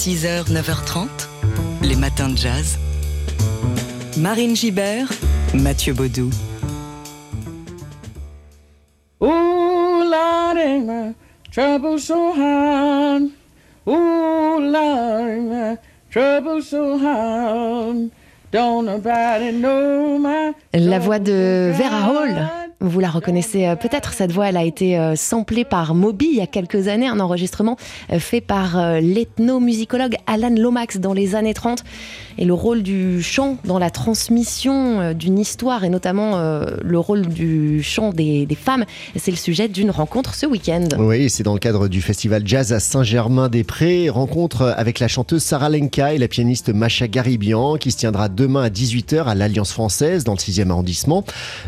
[0.00, 1.08] 6h, 9h30,
[1.82, 2.78] les matins de jazz.
[4.16, 5.10] Marine Gibert,
[5.52, 6.30] Mathieu Baudou.
[9.22, 11.14] Ooh, Lord, ain't my
[11.52, 13.24] trouble so hard.
[13.86, 15.76] Ooh, Lord, ain't my
[16.10, 18.08] trouble so hard.
[18.52, 22.59] Don't nobody know my La voix de Vera Hall.
[22.82, 26.38] Vous la reconnaissez euh, peut-être, cette voix, elle a été euh, samplée par Moby il
[26.38, 27.76] y a quelques années, un enregistrement
[28.10, 31.84] euh, fait par l'ethnomusicologue Alan Lomax dans les années 30.
[32.40, 36.98] Et le rôle du chant dans la transmission euh, d'une histoire, et notamment euh, le
[36.98, 40.88] rôle du chant des, des femmes, c'est le sujet d'une rencontre ce week-end.
[40.98, 44.08] Oui, c'est dans le cadre du festival jazz à Saint-Germain-des-Prés.
[44.08, 48.62] Rencontre avec la chanteuse Sarah Lenka et la pianiste Macha Garibian qui se tiendra demain
[48.62, 51.24] à 18h à l'Alliance française dans le 6e arrondissement.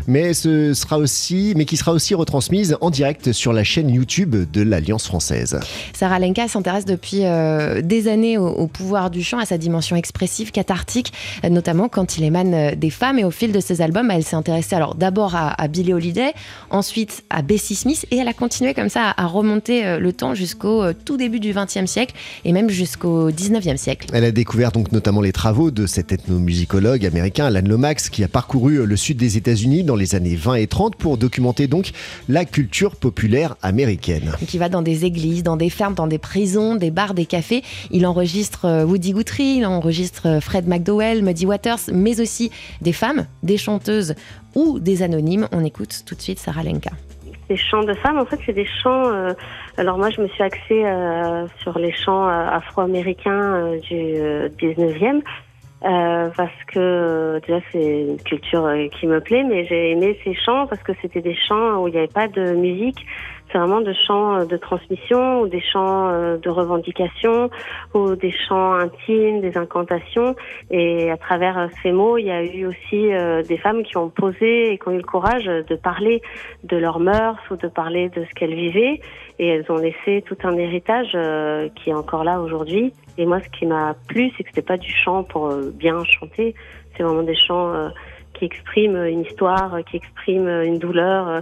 [0.07, 4.35] Mais ce sera aussi, mais qui sera aussi retransmise en direct sur la chaîne YouTube
[4.51, 5.59] de l'Alliance française.
[5.93, 9.95] Sarah Lenka s'intéresse depuis euh, des années au, au pouvoir du chant, à sa dimension
[9.95, 11.11] expressive, cathartique,
[11.49, 13.19] notamment quand il émane euh, des femmes.
[13.19, 16.33] Et au fil de ses albums, elle s'est intéressée alors d'abord à, à Billie Holiday,
[16.69, 20.13] ensuite à Bessie Smith, et elle a continué comme ça à, à remonter euh, le
[20.13, 24.07] temps jusqu'au euh, tout début du XXe siècle et même jusqu'au XIXe siècle.
[24.13, 28.27] Elle a découvert donc notamment les travaux de cet ethnomusicologue américain Alan Lomax qui a
[28.27, 31.91] parcouru le sud des États-Unis dans les années 20 et 30 pour documenter donc
[32.29, 34.31] la culture populaire américaine.
[34.47, 37.63] qui va dans des églises, dans des fermes, dans des prisons, des bars, des cafés.
[37.91, 43.57] Il enregistre Woody Guthrie, il enregistre Fred McDowell, Muddy Waters, mais aussi des femmes, des
[43.57, 44.13] chanteuses
[44.55, 45.47] ou des anonymes.
[45.51, 46.91] On écoute tout de suite Sarah Lenka.
[47.49, 49.05] Les chants de femmes, en fait, c'est des chants.
[49.11, 49.33] euh,
[49.77, 55.21] alors moi, je me suis axée euh, sur les chants euh, afro-américains du euh, 19e.
[55.83, 58.65] euh, parce que déjà c'est une culture
[58.97, 61.91] qui me plaît, mais j'ai aimé ces chants parce que c'était des chants où il
[61.91, 63.05] n'y avait pas de musique,
[63.53, 67.51] c'est vraiment des chants euh, de transmission ou des chants euh, de revendication
[67.93, 70.35] ou des chants intimes, des incantations.
[70.71, 73.11] Et à travers euh, ces mots, il y a eu aussi
[73.47, 76.21] des femmes qui ont posé et qui ont eu le courage de parler
[76.63, 78.99] de leurs mœurs ou de parler de ce qu'elles vivaient.
[79.37, 81.11] Et elles ont laissé tout un héritage
[81.75, 82.93] qui est encore là aujourd'hui.
[83.17, 86.55] Et moi, ce qui m'a plu, c'est que c'était pas du chant pour bien chanter.
[86.95, 87.71] C'est vraiment des chants
[88.33, 91.41] qui expriment une histoire, qui expriment une douleur,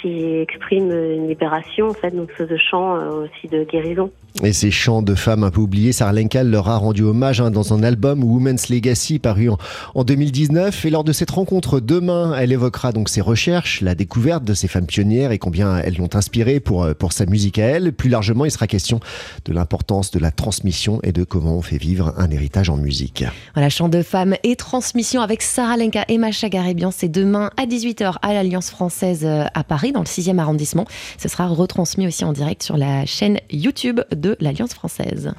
[0.00, 1.88] qui expriment une libération.
[1.88, 4.10] En fait, donc c'est de chants euh, aussi de guérison.
[4.42, 7.50] Et ces chants de femmes un peu oubliés, Sarah Lenka leur a rendu hommage hein,
[7.50, 9.58] dans un album Women's Legacy paru en,
[9.94, 10.84] en 2019.
[10.84, 14.68] Et lors de cette rencontre demain, elle évoquera donc ses recherches, la découverte de ces
[14.68, 17.92] femmes pionnières et combien elles l'ont inspirée pour, euh, pour sa musique à elle.
[17.92, 19.00] Plus largement, il sera question
[19.44, 23.24] de l'importance de la transmission et de comment on fait vivre un héritage en musique.
[23.54, 26.90] Voilà, chant de femmes et transmission avec Sarah Lenka et Macha Garibian.
[26.90, 30.86] C'est demain à 18h à l'Alliance française euh, à Paris, dans le 6e arrondissement.
[31.18, 35.32] Ce sera retransmis aussi en direct sur la chaîne YouTube de l'Alliance française.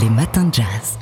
[0.00, 0.98] Les matins de jazz.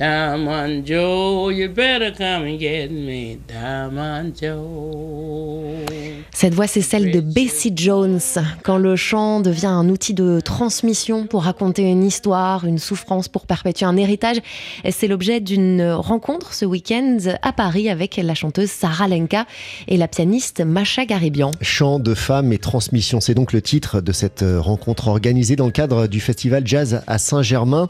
[0.00, 3.36] Diamond Joe, you better come and get me.
[3.46, 5.84] Diamond Joe.
[6.32, 8.18] Cette voix, c'est celle de Bessie Jones.
[8.62, 13.44] Quand le chant devient un outil de transmission pour raconter une histoire, une souffrance, pour
[13.44, 14.38] perpétuer un héritage,
[14.88, 19.44] c'est l'objet d'une rencontre ce week-end à Paris avec la chanteuse Sarah Lenka
[19.86, 21.50] et la pianiste Macha Garibian.
[21.60, 25.72] Chant de femmes et transmission, c'est donc le titre de cette rencontre organisée dans le
[25.72, 27.86] cadre du festival Jazz à Saint-Germain.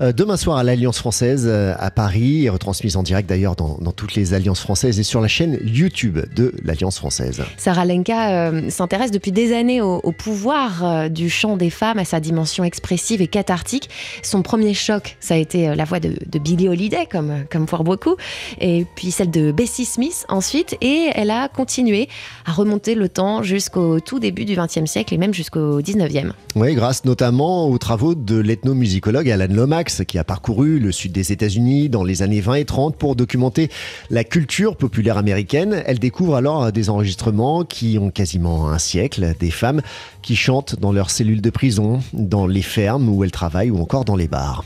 [0.00, 3.92] Euh, Demain soir à l'Alliance française à Paris, et retransmise en direct d'ailleurs dans, dans
[3.92, 7.42] toutes les Alliances françaises et sur la chaîne YouTube de l'Alliance française.
[7.56, 11.98] Sarah Lenka euh, s'intéresse depuis des années au, au pouvoir euh, du chant des femmes,
[11.98, 13.88] à sa dimension expressive et cathartique.
[14.22, 17.66] Son premier choc, ça a été euh, la voix de, de Billie Holiday, comme, comme
[17.66, 18.16] pour beaucoup,
[18.60, 22.08] et puis celle de Bessie Smith ensuite, et elle a continué
[22.46, 26.32] à remonter le temps jusqu'au tout début du XXe siècle et même jusqu'au XIXe.
[26.56, 31.32] Oui, grâce notamment aux travaux de l'ethnomusicologue Alan Lomax, qui a parcouru le sud des
[31.40, 33.70] États-Unis dans les années 20 et 30 pour documenter
[34.10, 35.82] la culture populaire américaine.
[35.86, 39.80] Elle découvre alors des enregistrements qui ont quasiment un siècle, des femmes
[40.20, 44.04] qui chantent dans leurs cellules de prison, dans les fermes où elles travaillent ou encore
[44.04, 44.64] dans les bars.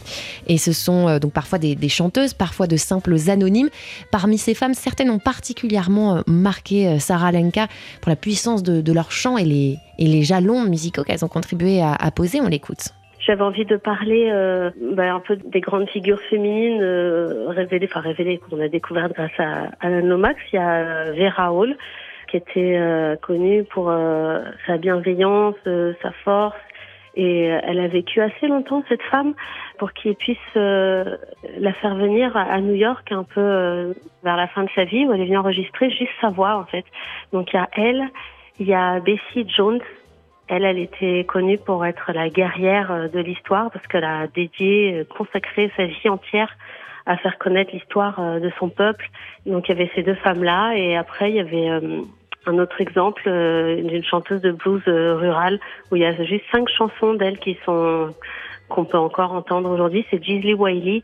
[0.48, 3.70] Et ce sont euh, donc parfois des, chanteuses, parfois de simples anonymes.
[4.10, 7.68] Parmi ces femmes, certaines ont particulièrement euh, marqué euh, Sarah Lenka
[8.00, 11.80] pour la puissance de, leur chant et les, et les jalons musicaux qu'elles ont contribué
[11.80, 12.40] à, à poser.
[12.40, 12.90] On l'écoute.
[13.26, 18.00] J'avais envie de parler euh, bah, un peu des grandes figures féminines euh, révélées, enfin
[18.00, 20.38] révélées qu'on a découvertes grâce à Alan Lomax.
[20.52, 21.76] Il y a euh, Vera Hall
[22.34, 26.56] qui était euh, connue pour euh, sa bienveillance, euh, sa force.
[27.16, 29.34] Et elle a vécu assez longtemps, cette femme,
[29.78, 33.94] pour qu'il puisse la faire venir à, New York un peu
[34.24, 36.64] vers la fin de sa vie, où elle est venue enregistrer juste sa voix, en
[36.64, 36.84] fait.
[37.32, 38.02] Donc il y a elle,
[38.58, 39.78] Il y a Bessie Jones.
[40.48, 45.70] Elle, elle était connue pour être la guerrière de l'histoire parce qu'elle a dédié, consacré
[45.76, 46.54] sa vie entière
[47.06, 49.08] à faire connaître l'histoire de son peuple.
[49.46, 51.68] Donc il y avait ces deux femmes-là et après il y avait
[52.46, 55.60] un autre exemple d'une chanteuse de blues rurale
[55.90, 58.14] où il y a juste cinq chansons d'elle qui sont
[58.68, 61.02] qu'on peut encore entendre aujourd'hui, c'est Gisli Wiley.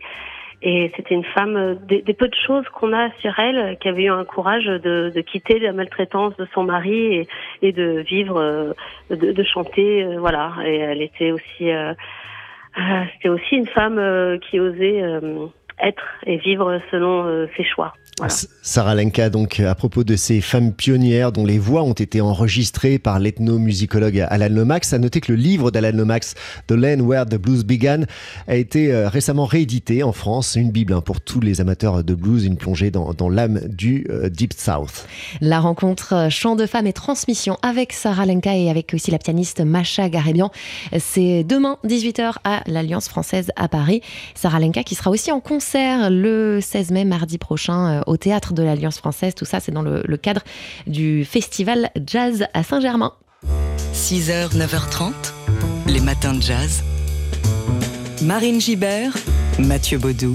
[0.62, 4.04] Et c'était une femme, euh, des, peu de choses qu'on a sur elle, qui avait
[4.04, 7.28] eu un courage de, de quitter la maltraitance de son mari et,
[7.62, 8.72] et de vivre, euh,
[9.08, 10.52] de, de, chanter, euh, voilà.
[10.66, 11.94] Et elle était aussi, euh,
[13.14, 15.02] c'était aussi une femme qui osait
[15.82, 17.94] être et vivre selon ses choix.
[18.62, 22.98] Sarah Lenka, donc, à propos de ces femmes pionnières dont les voix ont été enregistrées
[22.98, 26.34] par l'ethnomusicologue Alan Lomax, à noter que le livre d'Alan Lomax,
[26.66, 28.04] The Land Where the Blues Began,
[28.46, 30.56] a été euh, récemment réédité en France.
[30.56, 34.28] Une bible hein, pour tous les amateurs de blues, une plongée dans, l'âme du euh,
[34.28, 35.06] Deep South.
[35.40, 39.18] La rencontre euh, chant de femmes et transmission avec Sarah Lenka et avec aussi la
[39.18, 40.50] pianiste Macha Garébian,
[40.98, 44.02] c'est demain 18h à l'Alliance française à Paris.
[44.34, 48.62] Sarah Lenka qui sera aussi en concert le 16 mai, mardi prochain au théâtre de
[48.62, 49.34] l'Alliance française.
[49.34, 50.42] Tout ça, c'est dans le, cadre
[50.86, 53.12] du festival Jazz à Saint-Germain.
[53.94, 55.12] 6h, 9h30,
[55.86, 56.82] les matins de jazz.
[58.22, 59.14] Marine Gibert,
[59.58, 60.34] Mathieu Baudou.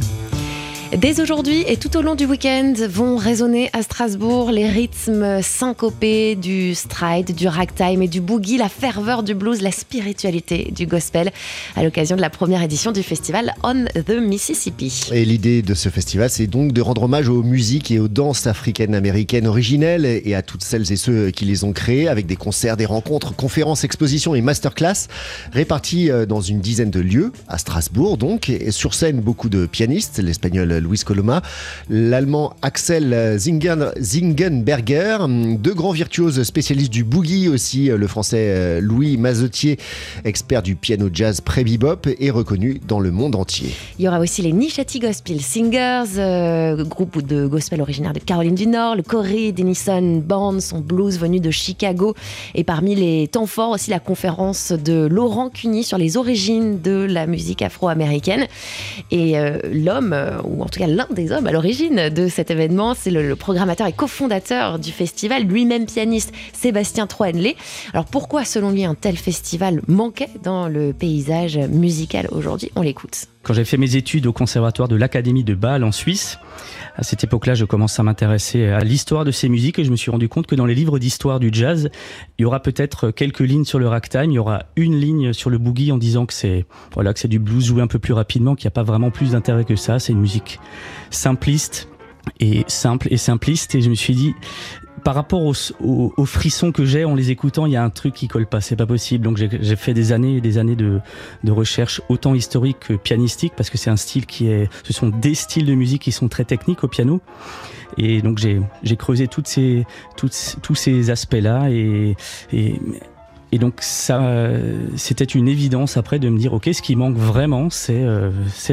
[0.98, 6.36] Dès aujourd'hui et tout au long du week-end vont résonner à Strasbourg les rythmes syncopés
[6.36, 11.34] du stride, du ragtime et du boogie, la ferveur du blues, la spiritualité du gospel
[11.76, 15.10] à l'occasion de la première édition du festival On the Mississippi.
[15.12, 18.48] Et l'idée de ce festival, c'est donc de rendre hommage aux musiques et aux danses
[18.48, 22.38] africaines américaines originelles et à toutes celles et ceux qui les ont créées avec des
[22.38, 25.08] concerts, des rencontres, conférences, expositions et masterclass
[25.52, 29.66] répartis euh, dans une dizaine de lieux à Strasbourg donc et sur scène beaucoup de
[29.66, 31.42] pianistes, l'espagnol Luis Coloma,
[31.90, 35.18] l'allemand Axel Zingenberger,
[35.58, 39.78] deux grands virtuoses spécialistes du boogie aussi, le français euh, Louis Mazotier,
[40.24, 43.70] expert du piano jazz pré-bebop et reconnu dans le monde entier.
[44.00, 48.56] Il y aura aussi les Nishati Gospel Singers, euh, groupe de gospel originaire de Caroline
[48.56, 52.16] du Nord, le Corey Denison Band, son blues venu de Chicago,
[52.54, 57.06] et parmi les temps forts aussi la conférence de Laurent Cuny sur les origines de
[57.10, 58.48] la musique afro-américaine.
[59.12, 62.94] Et euh, l'homme, ou en cas l'un des hommes à l'origine de cet événement.
[62.94, 67.56] C'est le, programmateur et cofondateur du festival, lui-même pianiste, Sébastien Troenlé.
[67.94, 72.72] Alors pourquoi, selon lui, un tel festival manquait dans le paysage musical aujourd'hui?
[72.76, 73.26] On l'écoute.
[73.44, 76.40] Quand j'ai fait mes études au conservatoire de l'Académie de Bâle en Suisse,
[76.98, 79.96] à cette époque-là, je commence à m'intéresser à l'histoire de ces musiques et je me
[79.96, 81.90] suis rendu compte que dans les livres d'histoire du jazz,
[82.38, 85.50] il y aura peut-être quelques lignes sur le ragtime, il y aura une ligne sur
[85.50, 88.14] le boogie en disant que c'est voilà que c'est du blues joué un peu plus
[88.14, 90.00] rapidement, qu'il n'y a pas vraiment plus d'intérêt que ça.
[90.00, 90.60] C'est une musique
[91.10, 91.90] simpliste
[92.40, 94.34] et simple et simpliste et je me suis dit
[95.06, 98.28] par rapport aux, frissons que j'ai en les écoutant, il y a un truc qui
[98.28, 99.24] colle pas, c'est pas possible.
[99.24, 101.00] Donc j'ai fait des années et des années de,
[101.48, 105.36] recherche, autant historique que pianistique, parce que c'est un style qui est, ce sont des
[105.36, 107.22] styles de musique qui sont très techniques au piano.
[108.00, 109.86] Et donc j'ai creusé toutes ces,
[110.16, 112.16] tous ces aspects-là et,
[113.54, 114.50] donc ça,
[114.98, 118.32] c'était une évidence après de me dire ok, ce qui manque vraiment, c'est euh,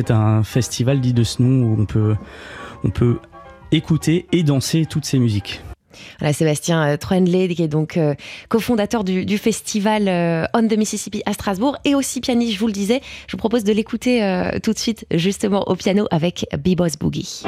[0.09, 1.87] un festival dit de ce nom où
[2.85, 3.19] on peut
[3.71, 5.61] écouter et danser toutes ces musiques.
[6.19, 8.15] Voilà, Sébastien euh, Troenley, qui est donc euh,
[8.49, 12.73] cofondateur du, festival euh, On the Mississippi à Strasbourg et aussi pianiste, je vous le
[12.73, 13.01] disais.
[13.27, 14.21] Je vous propose de l'écouter
[14.63, 17.43] tout de suite, justement, au piano avec B-Boss Boogie.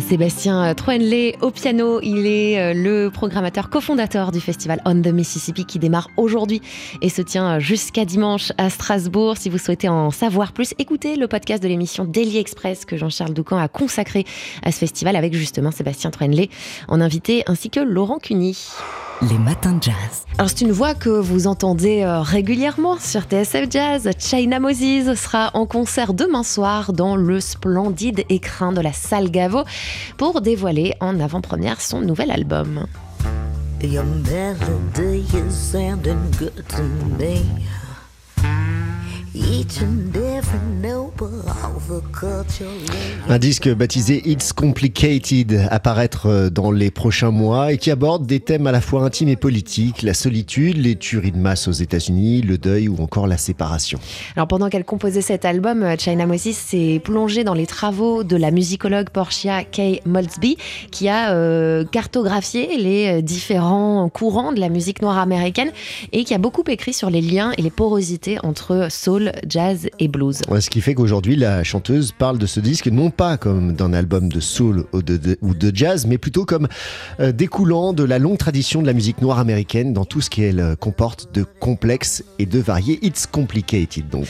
[0.00, 2.00] Sébastien Troenley au piano.
[2.02, 6.60] Il est le programmateur cofondateur du festival On the Mississippi qui démarre aujourd'hui
[7.02, 9.36] et se tient jusqu'à dimanche à Strasbourg.
[9.36, 13.34] Si vous souhaitez en savoir plus, écoutez le podcast de l'émission Daily Express que Jean-Charles
[13.34, 14.24] Doucan a consacré
[14.62, 16.48] à ce festival avec justement Sébastien Troenley
[16.88, 18.56] en invité ainsi que Laurent Cuny.
[19.28, 20.24] Les matins de jazz.
[20.38, 24.08] Alors c'est une voix que vous entendez euh, régulièrement sur TSF Jazz.
[24.18, 29.64] China Moses sera en concert demain soir dans le splendide écrin de la salle Gaveau
[30.16, 32.86] pour dévoiler en avant-première son nouvel album.
[43.28, 48.40] Un disque baptisé It's Complicated apparaître euh, dans les prochains mois et qui aborde des
[48.40, 52.42] thèmes à la fois intimes et politiques, la solitude, les tueries de masse aux États-Unis,
[52.42, 54.00] le deuil ou encore la séparation.
[54.34, 58.36] Alors pendant qu'elle composait cet album, euh, China Moses s'est plongée dans les travaux de
[58.36, 60.02] la musicologue Portia K.
[60.06, 60.56] Maltzby
[60.90, 65.70] qui a euh, cartographié les différents courants de la musique noire américaine
[66.12, 70.08] et qui a beaucoup écrit sur les liens et les porosités entre soul jazz et
[70.08, 70.42] blues.
[70.58, 74.28] ce qui fait qu'aujourd'hui, la chanteuse parle de ce disque non pas comme d'un album
[74.28, 76.68] de soul ou de, jazz, mais plutôt comme
[77.20, 80.60] euh, découlant de la longue tradition de la musique noire américaine dans tout ce qu'elle
[80.60, 82.98] euh, comporte de complexe et de varié.
[83.02, 84.26] It's complicated donc.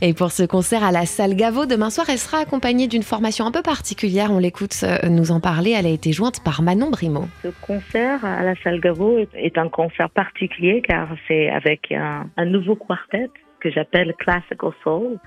[0.00, 3.46] Et pour ce concert à la salle Gaveau, demain soir, elle sera accompagnée d'une formation
[3.46, 4.30] un peu particulière.
[4.30, 5.74] On l'écoute euh, nous en parler.
[5.76, 7.28] Elle a été jointe par Manon Brimo.
[7.42, 12.44] Ce concert à la salle Gaveau est un concert particulier car c'est avec un, un
[12.44, 13.30] nouveau quartet
[13.64, 15.18] que j'appelle Classical Soul.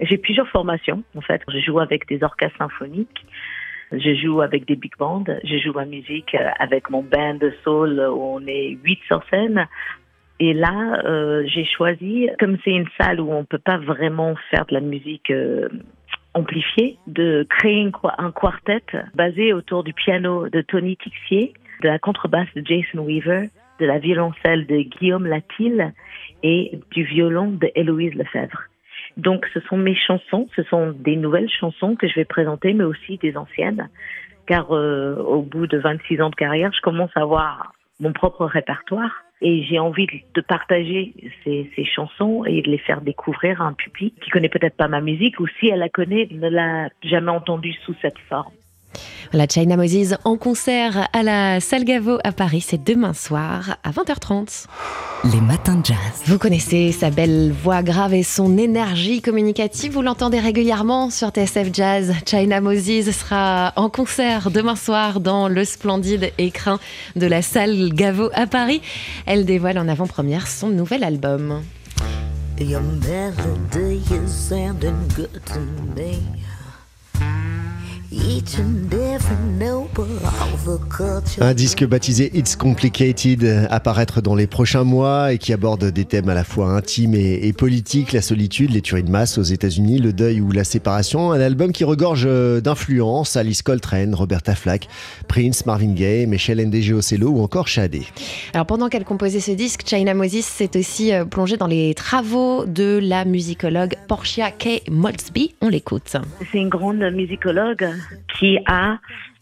[0.00, 1.40] J'ai plusieurs formations, en fait.
[1.48, 3.24] Je joue avec des orchestres symphoniques,
[3.92, 8.00] je joue avec des big bands, je joue ma musique euh, avec mon band soul
[8.00, 9.68] où on est huit sur scène.
[10.40, 14.66] Et là, euh, j'ai choisi, comme c'est une salle où on peut pas vraiment faire
[14.66, 15.68] de la musique euh,
[16.34, 18.82] amplifiée, de créer un quartet
[19.14, 23.48] basé autour du piano de Tony Tixier, de la contrebasse de Jason Weaver,
[23.80, 25.92] de la violoncelle de Guillaume Latil
[26.42, 28.62] et du violon de Héloïse Lefebvre.
[29.16, 32.84] Donc ce sont mes chansons, ce sont des nouvelles chansons que je vais présenter, mais
[32.84, 33.88] aussi des anciennes,
[34.46, 38.44] car euh, au bout de 26 ans de carrière, je commence à avoir mon propre
[38.44, 41.14] répertoire et j'ai envie de partager
[41.44, 44.88] ces, ces, chansons et de les faire découvrir à un public qui connaît peut-être pas
[44.88, 48.52] ma musique ou si elle la connaît, ne l'a jamais entendue sous cette forme.
[49.32, 53.90] La China Moses en concert à la Salle Gaveau à Paris, c'est demain soir à
[53.90, 54.66] 20h30.
[55.32, 55.96] Les matins de jazz.
[56.26, 59.92] Vous connaissez sa belle voix grave et son énergie communicative.
[59.92, 62.14] Vous l'entendez régulièrement sur TSF Jazz.
[62.24, 66.78] China Moses sera en concert demain soir dans le splendide écrin
[67.16, 68.82] de la Salle Gaveau à Paris.
[69.26, 71.62] Elle dévoile en avant-première son nouvel album.
[78.36, 78.95] 你真的
[81.40, 86.28] Un disque baptisé It's Complicated apparaître dans les prochains mois et qui aborde des thèmes
[86.28, 90.12] à la fois intimes et, politiques, la solitude, les tueries de masse aux États-Unis, le
[90.12, 91.32] deuil ou la séparation.
[91.32, 94.88] Un album qui regorge euh, d'influences Alice Coltrane, Roberta Flack,
[95.28, 98.02] Prince, Marvin Gaye, Michel Ndegeocello ou encore Shadé.
[98.52, 102.64] Alors pendant qu'elle composait ce disque, China Moses s'est aussi euh, plongée dans les travaux
[102.66, 104.82] de la musicologue Portia K.
[104.90, 105.54] Maltzby.
[105.62, 106.16] On l'écoute.
[106.52, 107.88] C'est une grande musicologue
[108.38, 108.98] qui a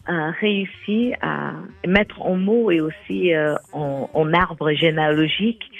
[0.07, 1.53] réussi à
[1.87, 5.71] mettre en mots et aussi euh, en, arbre généalogique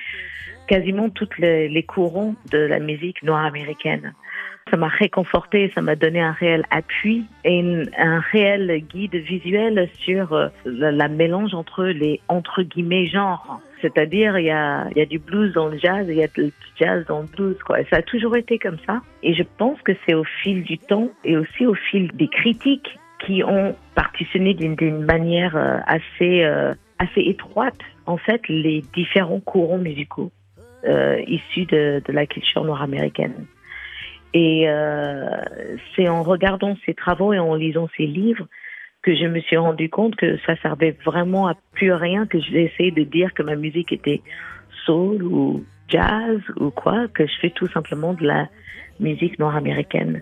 [0.67, 4.13] quasiment tous les, courants de la musique noire américaine.
[4.71, 10.33] Ça m'a réconforté, ça m'a donné un réel appui et un réel guide visuel sur
[10.33, 13.59] euh, la, mélange entre les entre guillemets genres.
[13.81, 17.19] C'est-à-dire, il y a, du blues dans le jazz, il y a du jazz dans
[17.19, 17.77] le blues, quoi.
[17.91, 19.01] ça a toujours été comme ça.
[19.21, 22.97] Et je pense que c'est au fil du temps et aussi au fil des critiques
[23.19, 29.77] qui ont partitionné d'une manière euh, assez, euh, assez étroite, en fait, les différents courants
[29.77, 30.31] musicaux
[30.85, 33.45] euh, issus de, de, la culture nord-américaine.
[34.33, 35.29] Et euh,
[35.95, 38.47] c'est en regardant ces travaux et en lisant ces livres
[39.01, 42.91] que je me suis rendu compte que ça servait vraiment à plus rien que j'essayais
[42.91, 44.21] de dire que ma musique était
[44.85, 48.47] soul ou jazz ou quoi, que je fais tout simplement de la
[48.99, 50.21] musique nord-américaine.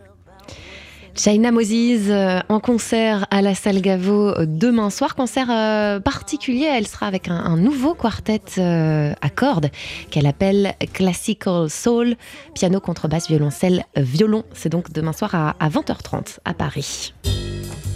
[1.15, 5.15] China Moses euh, en concert à la salle Gaveau euh, demain soir.
[5.15, 9.69] Concert euh, particulier, elle sera avec un, nouveau quartet à cordes
[10.09, 12.15] qu'elle appelle Classical Soul,
[12.55, 14.43] piano, contrebasse, violoncelle, violon.
[14.53, 17.13] C'est donc demain soir à, à 20h30 à Paris.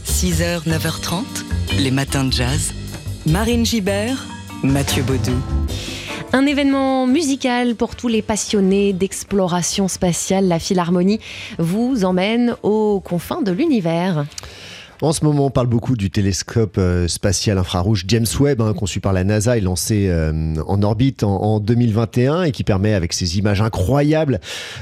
[0.06, 1.24] 6h, 9h30,
[1.80, 2.74] les matins de jazz.
[3.26, 4.26] Marine Gibert,
[4.64, 5.42] Mathieu Baudou.
[6.34, 10.48] Un événement musical pour tous les passionnés d'exploration spatiale.
[10.48, 11.22] La Philharmonie
[11.58, 14.26] vous emmène aux confins de l'univers.
[15.04, 19.00] En ce moment, on parle beaucoup du télescope euh, spatial infrarouge James Webb, hein, conçu
[19.00, 23.38] par la NASA et lancé euh, en orbite en, 2021 et qui permet, avec ses
[23.38, 24.40] images incroyables,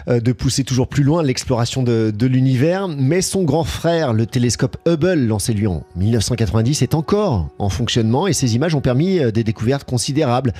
[0.07, 2.87] euh, de pousser toujours plus loin l'exploration de, l'univers.
[2.87, 8.25] Mais son grand frère, le télescope Hubble, lancé lui en 1990, est encore en fonctionnement
[8.25, 10.53] et ses images ont permis des découvertes considérables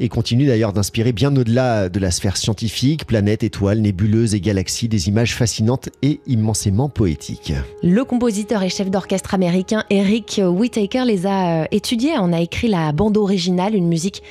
[0.00, 4.88] et continuent d'ailleurs d'inspirer bien au-delà de la sphère scientifique, planètes, étoiles, nébuleuses et galaxies,
[4.88, 7.52] des images fascinantes et immensément poétiques.
[7.82, 12.12] Le compositeur et chef d'orchestre l'orchestre américain Eric Whittaker les a euh, étudiés.
[12.18, 14.22] On a écrit la bande originale, une musique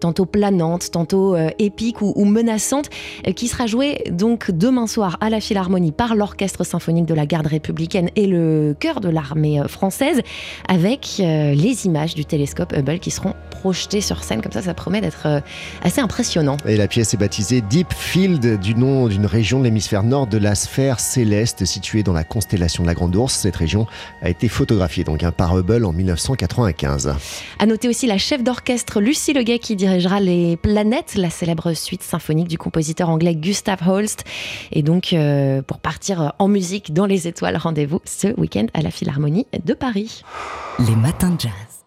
[0.00, 2.90] tantôt planante, tantôt euh, épique ou, menaçante,
[3.26, 7.26] euh, qui sera jouée donc demain soir à la Philharmonie par l'Orchestre symphonique de la
[7.26, 10.22] Garde républicaine et le chœur de l'armée française,
[10.68, 14.40] avec les images du télescope Hubble qui seront projetées sur scène.
[14.40, 15.26] Comme ça, ça promet d'être
[15.82, 16.56] assez impressionnant.
[16.66, 20.38] Et la pièce est baptisée Deep Field, du nom d'une région de l'hémisphère nord de
[20.38, 23.34] la sphère céleste située dans la constellation de la Grande Ourse.
[23.34, 23.86] Cette région
[24.22, 27.14] a été photographiée donc un par Hubble en 1995.
[27.58, 29.76] À noter aussi la chef d'orchestre Lucie Leguet qui
[30.20, 34.24] Les Planètes, la célèbre suite symphonique du compositeur anglais Gustav Holst.
[34.72, 38.90] Et donc, euh, pour partir en musique dans les étoiles, rendez-vous ce week-end à la
[38.90, 40.22] Philharmonie de Paris.
[40.78, 41.77] Les matins de jazz.